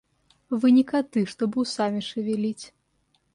[0.49, 2.73] Вы не коты, чтобы усами шевелить.